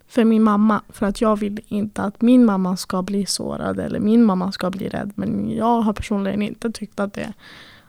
för 0.08 0.24
min 0.24 0.42
mamma. 0.42 0.82
För 0.88 1.06
att 1.06 1.20
jag 1.20 1.36
vill 1.36 1.60
inte 1.68 2.02
att 2.02 2.22
min 2.22 2.44
mamma 2.44 2.76
ska 2.76 3.02
bli 3.02 3.26
sårad 3.26 3.80
eller 3.80 4.00
min 4.00 4.24
mamma 4.24 4.52
ska 4.52 4.70
bli 4.70 4.88
rädd. 4.88 5.12
Men 5.14 5.50
jag 5.50 5.80
har 5.80 5.92
personligen 5.92 6.42
inte 6.42 6.70
tyckt 6.70 7.00
att 7.00 7.12
det 7.12 7.32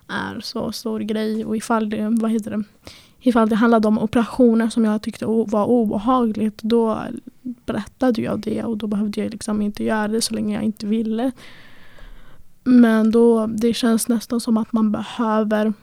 är 0.08 0.40
så 0.40 0.72
stor 0.72 1.00
grej. 1.00 1.46
Och 1.46 1.58
ifall 1.58 1.90
det, 1.90 2.10
vad 2.10 2.32
heter 2.32 2.52
det, 2.52 2.64
ifall 3.20 3.50
det 3.50 3.56
handlade 3.56 3.88
om 3.88 4.00
operationer 4.00 4.70
som 4.70 4.86
jag 4.86 5.02
tyckte 5.02 5.26
var 5.26 5.66
obehagligt 5.66 6.62
då 6.62 7.04
berättade 7.42 8.22
jag 8.22 8.40
det 8.40 8.64
och 8.64 8.78
då 8.78 8.88
behövde 8.88 9.22
jag 9.22 9.32
liksom 9.32 9.62
inte 9.62 9.84
göra 9.84 10.08
det 10.08 10.22
så 10.22 10.34
länge 10.34 10.56
jag 10.56 10.64
inte 10.64 10.86
ville. 10.86 11.32
Men 12.68 13.12
då, 13.12 13.48
det 13.48 13.74
känns 13.74 14.08
nästan 14.08 14.40
som 14.40 14.58
att 14.58 14.74
man 14.74 14.92
behöver 14.92 15.74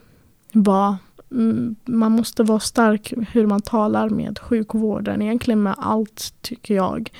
vara 0.53 0.99
mm, 1.31 1.77
man 1.85 2.13
måste 2.13 2.43
vara 2.43 2.61
stark 2.61 3.13
hur 3.33 3.47
man 3.47 3.63
talar 3.63 4.09
med 4.09 4.39
sjukvården, 4.39 5.23
egentligen 5.23 5.63
med 5.63 5.75
allt 5.79 6.35
tycker 6.41 6.75
jag. 6.75 7.13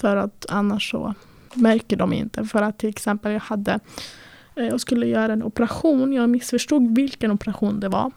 För 0.00 0.16
att 0.16 0.46
annars 0.48 0.90
så 0.90 1.14
märker 1.54 1.96
de 1.96 2.12
inte. 2.12 2.44
För 2.44 2.62
att 2.62 2.78
till 2.78 2.88
exempel 2.88 3.32
jag 3.32 3.40
hade, 3.40 3.80
eh, 4.54 4.66
jag 4.66 4.80
skulle 4.80 5.06
göra 5.06 5.32
en 5.32 5.42
operation, 5.42 6.12
jag 6.12 6.30
missförstod 6.30 6.94
vilken 6.96 7.30
operation 7.30 7.80
det 7.80 7.88
var. 7.88 8.10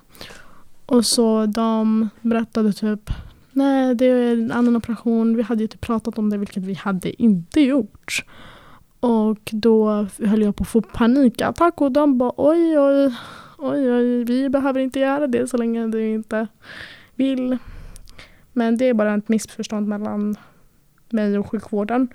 Och 0.85 1.05
så 1.05 1.45
de 1.45 2.09
berättade 2.21 2.73
typ, 2.73 3.09
nej 3.51 3.95
det 3.95 4.05
är 4.05 4.33
en 4.33 4.51
annan 4.51 4.75
operation, 4.75 5.35
vi 5.35 5.41
hade 5.41 5.59
ju 5.59 5.65
inte 5.65 5.77
pratat 5.77 6.17
om 6.17 6.29
det 6.29 6.37
vilket 6.37 6.63
vi 6.63 6.73
hade 6.73 7.21
inte 7.21 7.61
gjort. 7.61 8.25
Och 9.01 9.49
då 9.51 10.07
höll 10.25 10.41
jag 10.41 10.55
på 10.55 10.63
att 10.63 10.69
få 10.69 10.81
panikattack 10.81 11.81
och 11.81 11.91
de 11.91 12.17
bara 12.17 12.31
oj 12.37 12.79
oj 12.79 13.13
oj, 13.61 13.91
oj, 13.93 14.23
vi 14.23 14.49
behöver 14.49 14.79
inte 14.79 14.99
göra 14.99 15.27
det 15.27 15.47
så 15.47 15.57
länge 15.57 15.87
du 15.87 16.07
inte 16.07 16.47
vill. 17.15 17.57
Men 18.53 18.77
det 18.77 18.85
är 18.85 18.93
bara 18.93 19.15
ett 19.15 19.29
missförstånd 19.29 19.87
mellan 19.87 20.35
mig 21.09 21.37
och 21.37 21.51
sjukvården. 21.51 22.07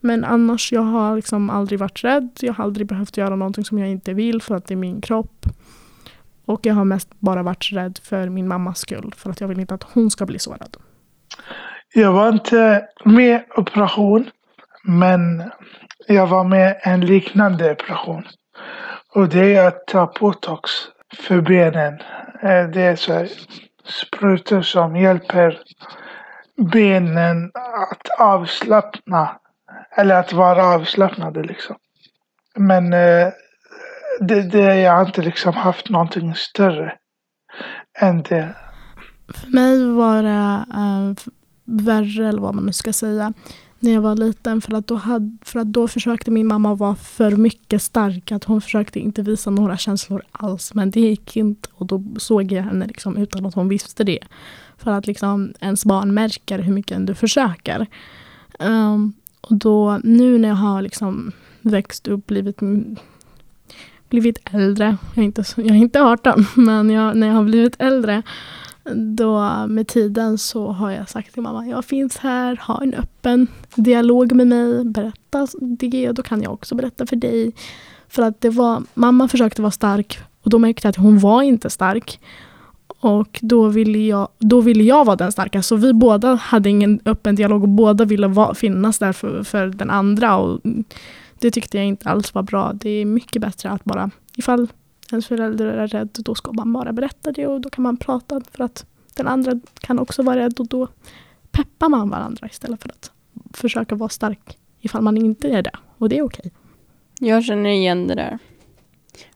Men 0.00 0.24
annars, 0.24 0.72
jag 0.72 0.82
har 0.82 1.16
liksom 1.16 1.50
aldrig 1.50 1.78
varit 1.78 2.04
rädd. 2.04 2.30
Jag 2.40 2.52
har 2.52 2.64
aldrig 2.64 2.86
behövt 2.86 3.16
göra 3.16 3.36
någonting 3.36 3.64
som 3.64 3.78
jag 3.78 3.88
inte 3.88 4.14
vill 4.14 4.42
för 4.42 4.54
att 4.54 4.66
det 4.66 4.74
är 4.74 4.76
min 4.76 5.00
kropp. 5.00 5.46
Och 6.44 6.66
jag 6.66 6.74
har 6.74 6.84
mest 6.84 7.08
bara 7.18 7.42
varit 7.42 7.72
rädd 7.72 7.98
för 8.02 8.28
min 8.28 8.48
mammas 8.48 8.78
skull. 8.78 9.14
För 9.16 9.30
att 9.30 9.40
jag 9.40 9.48
vill 9.48 9.60
inte 9.60 9.74
att 9.74 9.82
hon 9.82 10.10
ska 10.10 10.26
bli 10.26 10.38
sårad. 10.38 10.76
Jag 11.94 12.12
var 12.12 12.32
inte 12.32 12.88
med 13.04 13.44
operation. 13.56 14.30
Men 14.84 15.42
jag 16.06 16.26
var 16.26 16.44
med 16.44 16.80
en 16.82 17.00
liknande 17.00 17.72
operation. 17.72 18.24
Och 19.14 19.28
det 19.28 19.56
är 19.56 19.68
att 19.68 19.86
ta 19.86 20.12
botox 20.20 20.70
för 21.16 21.40
benen. 21.40 21.94
Eh, 22.42 22.68
det 22.68 22.82
är 22.82 22.96
så 22.96 23.12
här 23.12 23.28
sprutor 23.84 24.62
som 24.62 24.96
hjälper 24.96 25.60
benen 26.56 27.50
att 27.90 28.20
avslappna. 28.20 29.38
Eller 29.96 30.14
att 30.14 30.32
vara 30.32 30.66
avslappnade 30.66 31.42
liksom. 31.42 31.76
Men 32.54 32.92
eh, 32.92 33.28
det, 34.20 34.42
det, 34.42 34.80
jag 34.80 34.92
har 34.92 35.06
inte 35.06 35.22
liksom 35.22 35.54
haft 35.54 35.90
någonting 35.90 36.34
större 36.34 36.92
än 37.98 38.22
det. 38.22 38.54
För 39.34 39.50
mig 39.50 39.86
var 39.92 40.22
det 40.22 40.64
äh, 40.72 41.32
värre, 41.64 42.28
eller 42.28 42.40
vad 42.40 42.54
man 42.54 42.66
nu 42.66 42.72
ska 42.72 42.92
säga, 42.92 43.32
när 43.82 43.92
jag 43.92 44.00
var 44.00 44.16
liten. 44.16 44.60
För 44.60 44.74
att, 44.74 44.86
då 44.86 44.94
hade, 44.94 45.36
för 45.42 45.60
att 45.60 45.66
då 45.66 45.88
försökte 45.88 46.30
min 46.30 46.46
mamma 46.46 46.74
vara 46.74 46.94
för 46.94 47.30
mycket 47.30 47.82
stark. 47.82 48.32
Att 48.32 48.44
hon 48.44 48.60
försökte 48.60 49.00
inte 49.00 49.22
visa 49.22 49.50
några 49.50 49.76
känslor 49.76 50.22
alls. 50.32 50.74
Men 50.74 50.90
det 50.90 51.00
gick 51.00 51.36
inte. 51.36 51.68
Och 51.74 51.86
då 51.86 52.04
såg 52.16 52.52
jag 52.52 52.62
henne 52.62 52.86
liksom 52.86 53.16
utan 53.16 53.46
att 53.46 53.54
hon 53.54 53.68
visste 53.68 54.04
det. 54.04 54.18
För 54.78 54.90
att 54.90 55.06
liksom 55.06 55.52
ens 55.60 55.84
barn 55.84 56.14
märker 56.14 56.58
hur 56.58 56.72
mycket 56.72 57.06
du 57.06 57.14
försöker. 57.14 57.86
Um, 58.58 59.12
och 59.40 59.56
då 59.56 60.00
nu 60.04 60.38
när 60.38 60.48
jag 60.48 60.56
har 60.56 60.82
liksom 60.82 61.32
växt 61.60 62.08
upp, 62.08 62.26
blivit, 62.26 62.58
blivit 64.08 64.38
äldre. 64.52 64.96
Jag 65.14 65.22
är, 65.22 65.26
inte, 65.26 65.44
jag 65.56 65.70
är 65.70 65.74
inte 65.74 66.02
18, 66.02 66.46
men 66.56 66.90
jag, 66.90 67.16
när 67.16 67.26
jag 67.26 67.34
har 67.34 67.44
blivit 67.44 67.76
äldre 67.78 68.22
då 68.94 69.66
med 69.66 69.88
tiden 69.88 70.38
så 70.38 70.68
har 70.68 70.90
jag 70.90 71.08
sagt 71.08 71.32
till 71.32 71.42
mamma, 71.42 71.66
jag 71.66 71.84
finns 71.84 72.16
här, 72.16 72.60
ha 72.66 72.82
en 72.82 72.94
öppen 72.94 73.46
dialog 73.74 74.32
med 74.32 74.46
mig, 74.46 74.84
berätta 74.84 75.46
det 75.60 76.12
då 76.12 76.22
kan 76.22 76.42
jag 76.42 76.52
också 76.52 76.74
berätta 76.74 77.06
för 77.06 77.16
dig. 77.16 77.52
För 78.08 78.22
att 78.22 78.40
det 78.40 78.50
var, 78.50 78.82
mamma 78.94 79.28
försökte 79.28 79.62
vara 79.62 79.70
stark 79.70 80.18
och 80.42 80.50
då 80.50 80.58
märkte 80.58 80.86
jag 80.86 80.90
att 80.90 80.96
hon 80.96 81.18
var 81.18 81.42
inte 81.42 81.70
stark. 81.70 82.20
Och 83.00 83.38
då 83.42 83.68
ville 83.68 83.98
jag, 83.98 84.28
då 84.38 84.60
ville 84.60 84.84
jag 84.84 85.04
vara 85.04 85.16
den 85.16 85.32
starka. 85.32 85.62
Så 85.62 85.76
vi 85.76 85.92
båda 85.92 86.34
hade 86.34 86.70
ingen 86.70 87.00
öppen 87.04 87.34
dialog 87.34 87.62
och 87.62 87.68
båda 87.68 88.04
ville 88.04 88.28
va, 88.28 88.54
finnas 88.54 88.98
där 88.98 89.12
för, 89.12 89.42
för 89.42 89.66
den 89.66 89.90
andra. 89.90 90.36
Och 90.36 90.60
det 91.38 91.50
tyckte 91.50 91.76
jag 91.76 91.86
inte 91.86 92.08
alls 92.08 92.34
var 92.34 92.42
bra. 92.42 92.72
Det 92.72 92.90
är 92.90 93.04
mycket 93.04 93.42
bättre 93.42 93.70
att 93.70 93.84
bara, 93.84 94.10
ifall 94.36 94.68
ens 95.12 95.26
föräldrar 95.26 95.66
är 95.66 95.86
rädd, 95.86 96.08
då 96.12 96.34
ska 96.34 96.52
man 96.52 96.72
bara 96.72 96.92
berätta 96.92 97.32
det 97.32 97.46
och 97.46 97.60
då 97.60 97.70
kan 97.70 97.82
man 97.82 97.96
prata 97.96 98.40
för 98.50 98.64
att 98.64 98.86
den 99.14 99.28
andra 99.28 99.60
kan 99.80 99.98
också 99.98 100.22
vara 100.22 100.36
rädd 100.36 100.60
och 100.60 100.66
då 100.68 100.88
peppar 101.50 101.88
man 101.88 102.10
varandra 102.10 102.46
istället 102.46 102.82
för 102.82 102.88
att 102.88 103.10
försöka 103.52 103.94
vara 103.94 104.08
stark 104.08 104.58
ifall 104.80 105.02
man 105.02 105.16
inte 105.16 105.48
är 105.48 105.62
det. 105.62 105.76
Och 105.98 106.08
det 106.08 106.18
är 106.18 106.22
okej. 106.22 106.52
Okay. 107.18 107.28
Jag 107.28 107.44
känner 107.44 107.70
igen 107.70 108.06
det 108.06 108.14
där. 108.14 108.38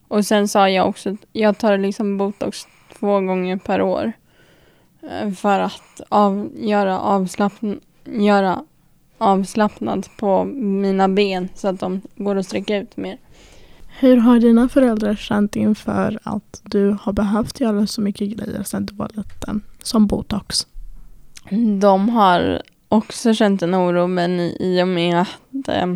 Och 0.09 0.27
sen 0.27 0.49
sa 0.49 0.69
jag 0.69 0.89
också 0.89 1.11
att 1.11 1.27
jag 1.33 1.59
tar 1.59 1.79
liksom 1.79 2.19
botox 2.19 2.67
två 2.99 3.21
gånger 3.21 3.57
per 3.57 3.83
år. 3.83 4.13
Eh, 5.03 5.33
för 5.33 5.61
att 5.61 6.01
av, 6.09 6.51
göra, 6.55 7.01
avslappn 7.01 7.81
göra 8.05 8.65
avslappnad 9.19 10.09
på 10.19 10.45
mina 10.45 11.09
ben 11.09 11.49
så 11.55 11.69
att 11.69 11.81
de 11.81 12.01
går 12.17 12.37
att 12.37 12.47
sträcka 12.47 12.77
ut 12.77 12.97
mer. 12.97 13.19
Hur 13.99 14.17
har 14.17 14.39
dina 14.39 14.69
föräldrar 14.69 15.15
känt 15.15 15.57
inför 15.57 16.19
att 16.23 16.61
du 16.65 16.97
har 17.01 17.13
behövt 17.13 17.61
göra 17.61 17.87
så 17.87 18.01
mycket 18.01 18.29
grejer 18.29 18.63
sedan 18.63 18.87
du 18.87 18.95
var 18.95 19.11
liten, 19.15 19.63
som 19.83 20.07
botox? 20.07 20.67
De 21.81 22.09
har 22.09 22.63
också 22.89 23.35
känt 23.35 23.63
en 23.63 23.75
oro, 23.75 24.07
men 24.07 24.41
i 24.41 24.83
och 24.83 24.89
med 24.89 25.21
att 25.21 25.69
eh, 25.69 25.87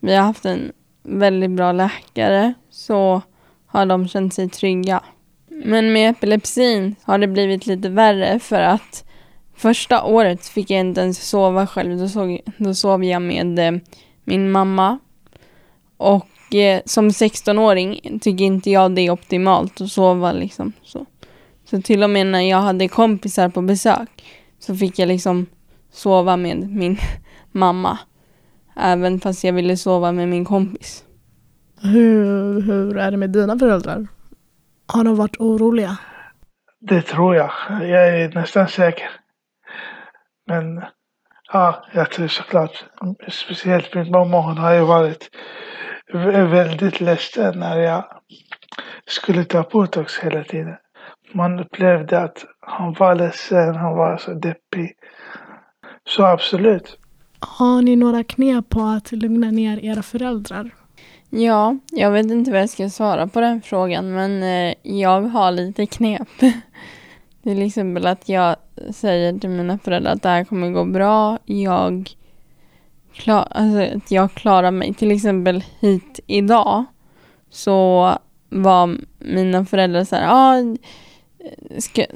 vi 0.00 0.14
har 0.14 0.22
haft 0.22 0.44
en 0.44 0.72
väldigt 1.02 1.50
bra 1.50 1.72
läkare 1.72 2.54
så 2.70 3.22
har 3.66 3.86
de 3.86 4.08
känt 4.08 4.34
sig 4.34 4.48
trygga. 4.48 5.02
Men 5.48 5.92
med 5.92 6.10
epilepsin 6.10 6.94
har 7.02 7.18
det 7.18 7.26
blivit 7.26 7.66
lite 7.66 7.88
värre 7.88 8.38
för 8.38 8.60
att 8.60 9.04
första 9.56 10.04
året 10.04 10.46
fick 10.46 10.70
jag 10.70 10.80
inte 10.80 11.00
ens 11.00 11.28
sova 11.28 11.66
själv. 11.66 11.98
Då, 11.98 12.08
såg, 12.08 12.40
då 12.56 12.74
sov 12.74 13.04
jag 13.04 13.22
med 13.22 13.58
eh, 13.58 13.80
min 14.24 14.50
mamma. 14.50 14.98
Och 15.96 16.26
eh, 16.54 16.82
som 16.84 17.08
16-åring 17.08 18.18
tycker 18.22 18.44
inte 18.44 18.70
jag 18.70 18.94
det 18.94 19.00
är 19.00 19.10
optimalt 19.10 19.80
att 19.80 19.88
sova 19.88 20.32
liksom. 20.32 20.72
Så. 20.82 21.06
så 21.64 21.82
till 21.82 22.02
och 22.02 22.10
med 22.10 22.26
när 22.26 22.40
jag 22.40 22.58
hade 22.58 22.88
kompisar 22.88 23.48
på 23.48 23.62
besök 23.62 24.24
så 24.58 24.76
fick 24.76 24.98
jag 24.98 25.08
liksom 25.08 25.46
sova 25.92 26.36
med 26.36 26.70
min 26.70 26.98
mamma. 27.52 27.98
Även 28.76 29.20
fast 29.20 29.44
jag 29.44 29.52
ville 29.52 29.76
sova 29.76 30.12
med 30.12 30.28
min 30.28 30.44
kompis. 30.44 31.04
Hur, 31.82 32.60
hur 32.60 32.96
är 32.96 33.10
det 33.10 33.16
med 33.16 33.30
dina 33.30 33.58
föräldrar? 33.58 34.06
Har 34.86 35.04
de 35.04 35.16
varit 35.16 35.36
oroliga? 35.38 35.98
Det 36.80 37.02
tror 37.02 37.36
jag. 37.36 37.50
Jag 37.70 38.08
är 38.08 38.34
nästan 38.34 38.68
säker. 38.68 39.10
Men 40.46 40.82
ja, 41.52 41.84
jag 41.92 42.10
tror 42.10 42.28
såklart. 42.28 42.84
Speciellt 43.28 43.94
min 43.94 44.10
mamma, 44.10 44.40
hon 44.40 44.58
har 44.58 44.74
ju 44.74 44.80
varit 44.80 45.30
väldigt 46.12 47.00
ledsen 47.00 47.58
när 47.58 47.80
jag 47.80 48.04
skulle 49.06 49.44
ta 49.44 49.62
botox 49.62 50.18
hela 50.18 50.44
tiden. 50.44 50.76
man 51.32 51.60
upplevde 51.60 52.20
att 52.20 52.44
han 52.60 52.92
var 52.92 53.14
ledsen, 53.14 53.76
han 53.76 53.96
var 53.96 54.16
så 54.16 54.34
deppig. 54.34 54.92
Så 56.08 56.24
absolut. 56.24 56.98
Har 57.40 57.82
ni 57.82 57.96
några 57.96 58.24
knep 58.24 58.68
på 58.68 58.80
att 58.80 59.12
lugna 59.12 59.50
ner 59.50 59.84
era 59.84 60.02
föräldrar? 60.02 60.70
Ja, 61.30 61.76
jag 61.92 62.10
vet 62.10 62.26
inte 62.26 62.50
vad 62.50 62.60
jag 62.60 62.70
ska 62.70 62.90
svara 62.90 63.26
på 63.26 63.40
den 63.40 63.62
frågan, 63.62 64.14
men 64.14 64.42
eh, 64.42 64.74
jag 64.82 65.22
har 65.22 65.50
lite 65.50 65.86
knep. 65.86 66.28
Det 67.42 67.50
är 67.50 67.54
till 67.54 67.66
exempel 67.66 68.06
att 68.06 68.28
jag 68.28 68.56
säger 68.94 69.38
till 69.38 69.50
mina 69.50 69.78
föräldrar 69.78 70.12
att 70.12 70.22
det 70.22 70.28
här 70.28 70.44
kommer 70.44 70.70
gå 70.70 70.84
bra. 70.84 71.38
Jag, 71.44 72.10
klar, 73.18 73.48
alltså, 73.50 73.96
att 73.96 74.10
jag 74.10 74.34
klarar 74.34 74.70
mig. 74.70 74.94
Till 74.94 75.10
exempel 75.10 75.64
hit 75.80 76.20
idag 76.26 76.84
så 77.50 78.12
var 78.48 78.96
mina 79.18 79.64
föräldrar 79.64 80.04
så 80.04 80.16
här, 80.16 80.26
ah, 80.30 80.76
ska, 81.78 82.06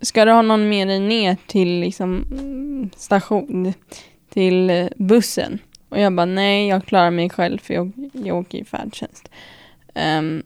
ska 0.00 0.24
du 0.24 0.32
ha 0.32 0.42
någon 0.42 0.68
med 0.68 0.88
dig 0.88 1.00
ner 1.00 1.36
till 1.46 1.80
liksom, 1.80 2.24
station, 2.96 3.72
till 4.30 4.88
bussen? 4.96 5.58
Och 5.88 6.00
jag 6.00 6.12
bara, 6.12 6.26
nej, 6.26 6.68
jag 6.68 6.84
klarar 6.84 7.10
mig 7.10 7.30
själv 7.30 7.58
för 7.58 7.74
jag, 7.74 7.92
jag 8.12 8.36
åker 8.36 8.58
i 8.58 8.64
färdtjänst. 8.64 9.30
Um, 10.18 10.42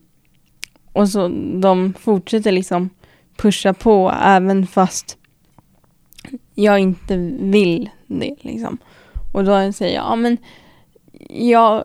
och 0.93 1.09
så 1.09 1.29
de 1.61 1.95
fortsätter 1.99 2.52
liksom 2.52 2.91
pusha 3.37 3.75
på 3.75 4.12
även 4.23 4.67
fast 4.67 5.19
jag 6.55 6.79
inte 6.79 7.17
vill 7.41 7.91
det 8.07 8.37
liksom. 8.41 8.79
Och 9.32 9.44
då 9.44 9.72
säger 9.72 9.94
jag, 9.94 10.04
ja 10.04 10.16
men 10.16 10.38
jag, 11.28 11.84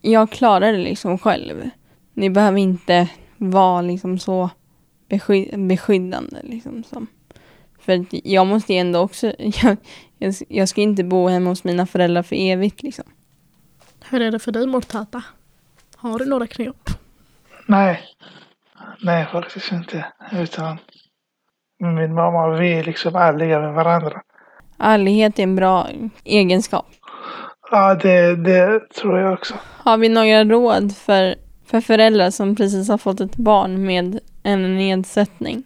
jag 0.00 0.30
klarar 0.30 0.72
det 0.72 0.78
liksom 0.78 1.18
själv. 1.18 1.70
Ni 2.14 2.30
behöver 2.30 2.58
inte 2.58 3.08
vara 3.36 3.82
liksom 3.82 4.18
så 4.18 4.50
besky 5.08 5.56
beskyddande 5.56 6.40
liksom. 6.42 6.84
Som. 6.84 7.06
För 7.80 8.06
jag 8.10 8.46
måste 8.46 8.74
ändå 8.74 8.98
också, 8.98 9.26
jag, 9.38 9.76
jag, 10.18 10.34
jag 10.48 10.68
ska 10.68 10.80
inte 10.80 11.04
bo 11.04 11.28
hemma 11.28 11.48
hos 11.48 11.64
mina 11.64 11.86
föräldrar 11.86 12.22
för 12.22 12.36
evigt 12.36 12.82
liksom. 12.82 13.04
Hur 14.10 14.22
är 14.22 14.30
det 14.30 14.38
för 14.38 14.52
dig 14.52 14.66
Mortata? 14.66 15.22
Har 15.96 16.18
du 16.18 16.24
några 16.24 16.46
knep? 16.46 16.90
Nej. 17.66 18.00
Nej, 19.02 19.26
faktiskt 19.26 19.72
inte. 19.72 20.06
Utan 20.32 20.78
min 21.78 22.14
mamma, 22.14 22.48
vi 22.48 22.72
är 22.72 22.84
liksom 22.84 23.16
ärliga 23.16 23.60
med 23.60 23.74
varandra. 23.74 24.22
Ärlighet 24.78 25.38
är 25.38 25.42
en 25.42 25.56
bra 25.56 25.86
egenskap. 26.24 26.86
Ja, 27.70 27.94
det, 27.94 28.36
det 28.36 28.80
tror 28.94 29.18
jag 29.18 29.32
också. 29.32 29.54
Har 29.84 29.98
vi 29.98 30.08
några 30.08 30.44
råd 30.44 30.96
för, 30.96 31.34
för 31.66 31.80
föräldrar 31.80 32.30
som 32.30 32.56
precis 32.56 32.88
har 32.88 32.98
fått 32.98 33.20
ett 33.20 33.36
barn 33.36 33.86
med 33.86 34.20
en 34.42 34.76
nedsättning? 34.76 35.62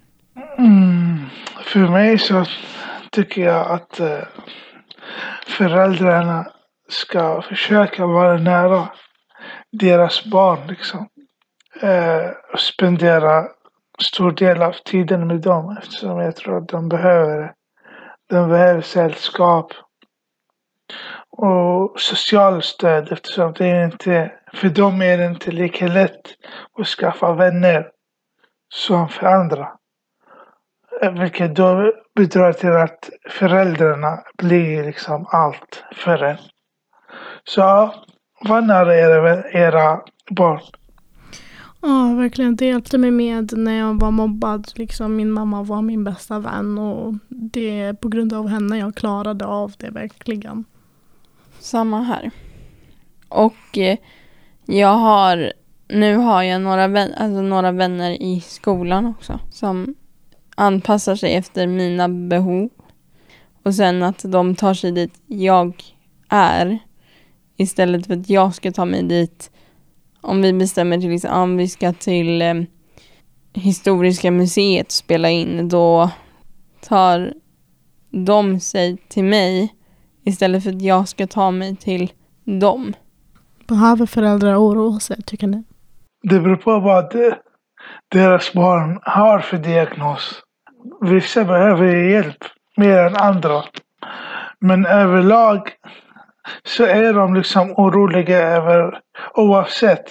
Mm, 0.58 1.18
för 1.64 1.80
mig 1.80 2.18
så 2.18 2.44
tycker 3.10 3.42
jag 3.42 3.70
att 3.70 4.00
eh, 4.00 4.18
föräldrarna 5.46 6.46
ska 6.88 7.42
försöka 7.42 8.06
vara 8.06 8.38
nära 8.38 8.88
deras 9.72 10.24
barn 10.24 10.58
liksom. 10.68 11.08
Eh, 11.80 12.56
spendera 12.58 13.44
stor 14.02 14.32
del 14.32 14.62
av 14.62 14.72
tiden 14.84 15.26
med 15.26 15.40
dem 15.40 15.76
eftersom 15.82 16.18
jag 16.18 16.36
tror 16.36 16.58
att 16.58 16.68
de 16.68 16.88
behöver 16.88 17.38
det. 17.38 17.52
De 18.32 18.48
behöver 18.48 18.80
sällskap 18.80 19.72
och 21.30 22.00
socialt 22.00 22.64
stöd 22.64 23.12
eftersom 23.12 23.52
det 23.52 23.66
är 23.66 23.84
inte, 23.84 24.32
för 24.52 24.68
dem 24.68 25.02
är 25.02 25.18
det 25.18 25.26
inte 25.26 25.50
lika 25.50 25.86
lätt 25.86 26.20
att 26.78 26.86
skaffa 26.86 27.34
vänner 27.34 27.90
som 28.74 29.08
för 29.08 29.26
andra. 29.26 29.68
Vilket 31.20 31.56
då 31.56 31.92
bidrar 32.16 32.52
till 32.52 32.72
att 32.72 33.10
föräldrarna 33.30 34.18
blir 34.38 34.84
liksom 34.84 35.26
allt 35.30 35.84
för 35.94 36.22
en. 36.22 36.38
Så 37.44 37.94
var 38.40 38.60
nära 38.60 38.96
era, 38.96 39.50
era 39.50 40.00
barn. 40.30 40.60
Ja, 41.82 42.14
verkligen. 42.14 42.56
Det 42.56 42.66
hjälpte 42.66 42.98
mig 42.98 43.10
med 43.10 43.58
när 43.58 43.78
jag 43.78 44.00
var 44.00 44.10
mobbad. 44.10 44.72
Liksom, 44.74 45.16
min 45.16 45.30
mamma 45.30 45.62
var 45.62 45.82
min 45.82 46.04
bästa 46.04 46.38
vän 46.38 46.78
och 46.78 47.14
det 47.28 47.80
är 47.80 47.92
på 47.92 48.08
grund 48.08 48.32
av 48.32 48.48
henne 48.48 48.78
jag 48.78 48.94
klarade 48.94 49.46
av 49.46 49.72
det 49.78 49.90
verkligen. 49.90 50.64
Samma 51.58 52.02
här. 52.02 52.30
Och 53.28 53.78
eh, 53.78 53.98
jag 54.66 54.96
har, 54.96 55.52
nu 55.88 56.16
har 56.16 56.42
jag 56.42 56.60
några, 56.60 56.88
vän, 56.88 57.14
alltså 57.16 57.42
några 57.42 57.72
vänner 57.72 58.22
i 58.22 58.40
skolan 58.40 59.06
också 59.06 59.40
som 59.50 59.94
anpassar 60.54 61.16
sig 61.16 61.34
efter 61.34 61.66
mina 61.66 62.08
behov. 62.08 62.68
Och 63.62 63.74
sen 63.74 64.02
att 64.02 64.22
de 64.24 64.54
tar 64.54 64.74
sig 64.74 64.92
dit 64.92 65.22
jag 65.26 65.82
är 66.28 66.78
istället 67.56 68.06
för 68.06 68.14
att 68.14 68.30
jag 68.30 68.54
ska 68.54 68.72
ta 68.72 68.84
mig 68.84 69.02
dit 69.02 69.50
om 70.22 70.42
vi 70.42 70.52
bestämmer 70.52 70.98
till 70.98 71.14
exempel 71.14 71.38
om 71.38 71.56
vi 71.56 71.68
ska 71.68 71.92
till 71.92 72.42
eh, 72.42 72.54
Historiska 73.54 74.30
museet 74.30 74.86
och 74.86 74.92
spela 74.92 75.30
in, 75.30 75.68
då 75.68 76.10
tar 76.88 77.32
de 78.10 78.60
sig 78.60 78.96
till 79.08 79.24
mig 79.24 79.74
istället 80.24 80.62
för 80.62 80.70
att 80.70 80.82
jag 80.82 81.08
ska 81.08 81.26
ta 81.26 81.50
mig 81.50 81.76
till 81.76 82.12
dem. 82.44 82.92
Behöver 83.68 84.06
föräldrar 84.06 84.56
oroa 84.56 85.00
sig, 85.00 85.22
tycker 85.22 85.46
ni? 85.46 85.64
Det 86.22 86.40
beror 86.40 86.56
på 86.56 86.80
vad 86.80 87.12
deras 88.10 88.52
barn 88.52 88.98
har 89.02 89.38
för 89.38 89.56
diagnos. 89.56 90.42
Vissa 91.00 91.44
behöver 91.44 92.10
hjälp 92.10 92.44
mer 92.76 92.98
än 92.98 93.16
andra. 93.16 93.64
Men 94.58 94.86
överlag 94.86 95.70
så 96.64 96.84
är 96.84 97.12
de 97.12 97.34
liksom 97.34 97.74
oroliga 97.76 98.38
över 98.38 99.00
oavsett. 99.34 100.04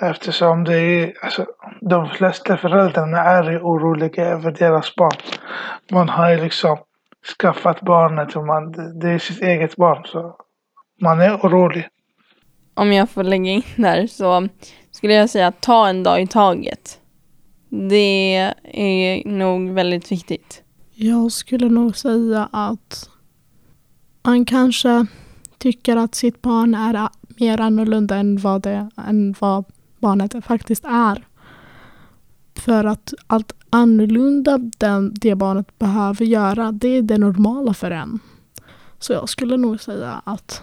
Eftersom 0.00 0.64
det 0.64 0.78
är, 0.78 1.12
alltså, 1.22 1.46
de 1.80 2.08
flesta 2.08 2.56
föräldrarna 2.56 3.18
är 3.18 3.58
oroliga 3.58 4.24
över 4.24 4.50
deras 4.50 4.94
barn. 4.94 5.16
Man 5.90 6.08
har 6.08 6.30
ju 6.30 6.42
liksom 6.42 6.78
skaffat 7.38 7.80
barnet 7.80 8.36
och 8.36 8.46
man, 8.46 8.72
det 9.00 9.08
är 9.08 9.18
sitt 9.18 9.42
eget 9.42 9.76
barn. 9.76 10.04
Så 10.04 10.36
man 11.00 11.20
är 11.20 11.36
orolig. 11.36 11.88
Om 12.74 12.92
jag 12.92 13.10
får 13.10 13.22
lägga 13.22 13.50
in 13.50 13.62
där 13.76 14.06
så 14.06 14.48
skulle 14.90 15.14
jag 15.14 15.30
säga 15.30 15.52
ta 15.52 15.88
en 15.88 16.02
dag 16.02 16.22
i 16.22 16.26
taget. 16.26 16.98
Det 17.68 18.52
är 18.64 19.28
nog 19.28 19.70
väldigt 19.70 20.12
viktigt. 20.12 20.62
Jag 20.94 21.32
skulle 21.32 21.68
nog 21.68 21.96
säga 21.96 22.48
att 22.52 23.08
man 24.24 24.44
kanske 24.44 25.06
tycker 25.58 25.96
att 25.96 26.14
sitt 26.14 26.42
barn 26.42 26.74
är 26.74 27.08
mer 27.40 27.60
annorlunda 27.60 28.16
än 28.16 28.36
vad, 28.36 28.62
det, 28.62 28.90
än 28.96 29.34
vad 29.40 29.64
barnet 29.98 30.44
faktiskt 30.44 30.84
är. 30.84 31.26
För 32.54 32.84
att 32.84 33.14
allt 33.26 33.52
annorlunda 33.70 34.58
den, 34.58 35.14
det 35.14 35.34
barnet 35.34 35.78
behöver 35.78 36.24
göra, 36.24 36.72
det 36.72 36.88
är 36.88 37.02
det 37.02 37.18
normala 37.18 37.74
för 37.74 37.90
en. 37.90 38.18
Så 38.98 39.12
jag 39.12 39.28
skulle 39.28 39.56
nog 39.56 39.80
säga 39.80 40.22
att 40.24 40.62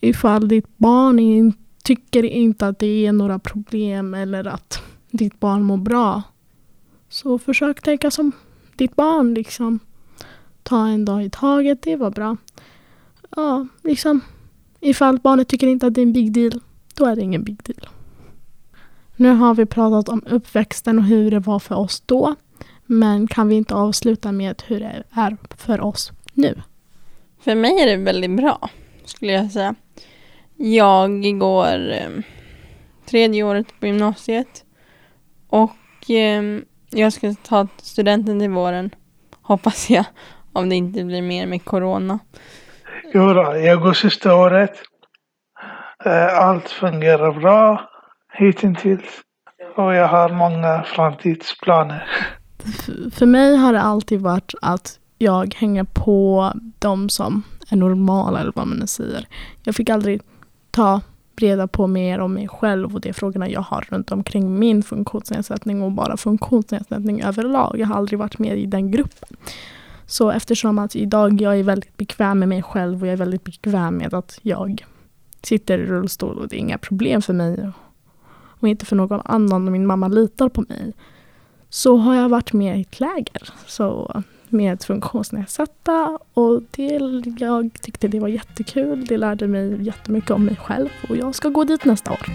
ifall 0.00 0.48
ditt 0.48 0.78
barn 0.78 1.18
in, 1.18 1.52
tycker 1.84 2.24
inte 2.24 2.66
att 2.66 2.78
det 2.78 3.06
är 3.06 3.12
några 3.12 3.38
problem 3.38 4.14
eller 4.14 4.46
att 4.46 4.82
ditt 5.10 5.40
barn 5.40 5.62
mår 5.62 5.76
bra, 5.76 6.22
så 7.08 7.38
försök 7.38 7.82
tänka 7.82 8.10
som 8.10 8.32
ditt 8.76 8.96
barn. 8.96 9.34
liksom. 9.34 9.80
Ta 10.68 10.86
en 10.86 11.04
dag 11.04 11.24
i 11.24 11.30
taget, 11.30 11.82
det 11.82 11.96
var 11.96 12.10
bra. 12.10 12.36
Ja, 13.36 13.66
liksom. 13.82 14.20
Ifall 14.80 15.18
barnet 15.18 15.48
tycker 15.48 15.66
inte 15.66 15.86
att 15.86 15.94
det 15.94 16.00
är 16.00 16.06
en 16.06 16.12
big 16.12 16.32
deal, 16.32 16.60
då 16.94 17.04
är 17.04 17.16
det 17.16 17.22
ingen 17.22 17.44
big 17.44 17.62
deal. 17.62 17.88
Nu 19.16 19.28
har 19.28 19.54
vi 19.54 19.66
pratat 19.66 20.08
om 20.08 20.22
uppväxten 20.30 20.98
och 20.98 21.04
hur 21.04 21.30
det 21.30 21.40
var 21.40 21.58
för 21.58 21.74
oss 21.74 22.02
då. 22.06 22.34
Men 22.86 23.26
kan 23.26 23.48
vi 23.48 23.54
inte 23.54 23.74
avsluta 23.74 24.32
med 24.32 24.62
hur 24.66 24.80
det 24.80 25.04
är 25.10 25.36
för 25.56 25.80
oss 25.80 26.12
nu? 26.32 26.62
För 27.40 27.54
mig 27.54 27.80
är 27.80 27.86
det 27.86 27.96
väldigt 27.96 28.36
bra, 28.36 28.70
skulle 29.04 29.32
jag 29.32 29.50
säga. 29.50 29.74
Jag 30.56 31.38
går 31.38 31.92
eh, 31.92 32.24
tredje 33.06 33.42
året 33.42 33.66
på 33.80 33.86
gymnasiet 33.86 34.64
och 35.48 36.10
eh, 36.10 36.42
jag 36.90 37.12
ska 37.12 37.34
ta 37.34 37.68
studenten 37.82 38.40
till 38.40 38.50
våren, 38.50 38.90
hoppas 39.42 39.90
jag, 39.90 40.04
om 40.58 40.68
det 40.68 40.76
inte 40.76 41.04
blir 41.04 41.22
mer 41.22 41.46
med 41.46 41.64
corona. 41.64 42.18
Jo 43.14 43.32
då, 43.32 43.56
jag 43.56 43.80
går 43.80 43.92
sista 43.92 44.34
året. 44.34 44.72
Eh, 46.04 46.38
allt 46.38 46.68
fungerar 46.68 47.40
bra 47.40 47.90
hittills. 48.32 49.22
Och 49.76 49.94
jag 49.94 50.08
har 50.08 50.28
många 50.28 50.82
framtidsplaner. 50.82 52.06
För 53.12 53.26
mig 53.26 53.56
har 53.56 53.72
det 53.72 53.80
alltid 53.80 54.20
varit 54.20 54.52
att 54.62 54.98
jag 55.18 55.54
hänger 55.54 55.84
på 55.84 56.52
de 56.78 57.08
som 57.08 57.42
är 57.70 57.76
normala 57.76 58.40
eller 58.40 58.52
vad 58.54 58.66
man 58.66 58.86
säger. 58.86 59.26
Jag 59.62 59.74
fick 59.74 59.90
aldrig 59.90 60.20
ta 60.70 61.00
reda 61.36 61.66
på 61.66 61.86
mer 61.86 62.18
om 62.18 62.34
mig 62.34 62.48
själv 62.48 62.94
och 62.94 63.00
de 63.00 63.12
frågorna 63.12 63.48
jag 63.48 63.60
har 63.60 63.86
runt 63.90 64.12
omkring 64.12 64.58
min 64.58 64.82
funktionsnedsättning 64.82 65.82
och 65.82 65.92
bara 65.92 66.16
funktionsnedsättning 66.16 67.22
överlag. 67.22 67.76
Jag 67.78 67.86
har 67.86 67.96
aldrig 67.96 68.18
varit 68.18 68.38
med 68.38 68.58
i 68.58 68.66
den 68.66 68.90
gruppen. 68.90 69.36
Så 70.10 70.30
eftersom 70.30 70.78
att 70.78 70.96
idag 70.96 71.40
jag 71.42 71.58
är 71.58 71.62
väldigt 71.62 71.96
bekväm 71.96 72.38
med 72.38 72.48
mig 72.48 72.62
själv 72.62 73.00
och 73.00 73.06
jag 73.06 73.12
är 73.12 73.16
väldigt 73.16 73.44
bekväm 73.44 73.96
med 73.96 74.14
att 74.14 74.38
jag 74.42 74.84
sitter 75.42 75.78
i 75.78 75.86
rullstol 75.86 76.38
och 76.38 76.48
det 76.48 76.56
är 76.56 76.58
inga 76.58 76.78
problem 76.78 77.22
för 77.22 77.32
mig 77.32 77.70
och 78.60 78.68
inte 78.68 78.86
för 78.86 78.96
någon 78.96 79.20
annan 79.24 79.66
och 79.66 79.72
min 79.72 79.86
mamma 79.86 80.08
litar 80.08 80.48
på 80.48 80.64
mig 80.68 80.92
så 81.68 81.96
har 81.96 82.14
jag 82.14 82.28
varit 82.28 82.52
med 82.52 82.78
i 82.78 82.80
ett 82.80 83.00
läger. 83.00 83.48
Så 83.66 84.22
med 84.48 84.82
funktionsnedsatta 84.82 86.18
och 86.34 86.62
det, 86.70 87.00
jag 87.38 87.70
tyckte 87.82 88.08
det 88.08 88.20
var 88.20 88.28
jättekul. 88.28 89.04
Det 89.04 89.16
lärde 89.16 89.46
mig 89.46 89.82
jättemycket 89.82 90.30
om 90.30 90.44
mig 90.44 90.56
själv 90.56 90.88
och 91.08 91.16
jag 91.16 91.34
ska 91.34 91.48
gå 91.48 91.64
dit 91.64 91.84
nästa 91.84 92.10
år. 92.12 92.26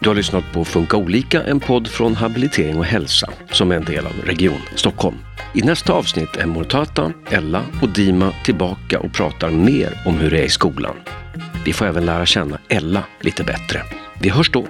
Du 0.00 0.08
har 0.08 0.14
lyssnat 0.16 0.44
på 0.54 0.64
Funka 0.64 0.96
olika, 0.96 1.42
en 1.42 1.60
podd 1.60 1.88
från 1.88 2.14
Habilitering 2.14 2.78
och 2.78 2.84
hälsa 2.84 3.30
som 3.52 3.70
är 3.70 3.76
en 3.76 3.84
del 3.84 4.06
av 4.06 4.12
Region 4.12 4.60
Stockholm. 4.76 5.16
I 5.52 5.62
nästa 5.62 5.92
avsnitt 5.92 6.36
är 6.36 6.46
Mortata, 6.46 7.12
Ella 7.30 7.64
och 7.82 7.88
Dima 7.88 8.32
tillbaka 8.44 9.00
och 9.00 9.12
pratar 9.12 9.50
mer 9.50 10.00
om 10.06 10.14
hur 10.14 10.30
det 10.30 10.38
är 10.38 10.44
i 10.44 10.48
skolan. 10.48 10.96
Vi 11.64 11.72
får 11.72 11.86
även 11.86 12.06
lära 12.06 12.26
känna 12.26 12.58
Ella 12.68 13.04
lite 13.20 13.44
bättre. 13.44 13.82
Vi 14.20 14.28
hörs 14.28 14.50
då! 14.50 14.66